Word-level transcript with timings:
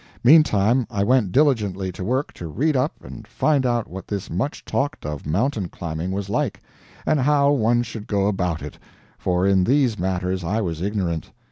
Meantime, 0.23 0.87
I 0.89 1.03
went 1.03 1.31
diligently 1.31 1.91
to 1.91 2.03
work 2.03 2.33
to 2.33 2.47
read 2.47 2.75
up 2.75 2.93
and 3.03 3.27
find 3.27 3.67
out 3.67 3.87
what 3.87 4.07
this 4.07 4.31
much 4.31 4.65
talked 4.65 5.05
of 5.05 5.27
mountain 5.27 5.69
climbing 5.69 6.09
was 6.11 6.27
like, 6.27 6.59
and 7.05 7.19
how 7.19 7.51
one 7.51 7.83
should 7.83 8.07
go 8.07 8.25
about 8.25 8.63
it 8.63 8.79
for 9.19 9.45
in 9.45 9.63
these 9.63 9.99
matters 9.99 10.43
I 10.43 10.59
was 10.59 10.81
ignorant. 10.81 11.29